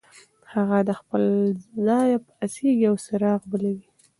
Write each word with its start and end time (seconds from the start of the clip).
هغه 0.53 0.77
له 0.87 0.93
خپل 0.99 1.23
ځایه 1.87 2.17
پاڅېږي 2.27 2.85
او 2.89 2.95
څراغ 3.05 3.41
بلوي. 3.51 3.87